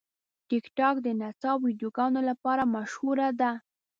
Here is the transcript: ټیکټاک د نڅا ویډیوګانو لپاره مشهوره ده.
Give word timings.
ټیکټاک 0.47 0.95
د 1.01 1.07
نڅا 1.19 1.51
ویډیوګانو 1.63 2.21
لپاره 2.29 2.63
مشهوره 2.75 3.27
ده. 3.39 3.51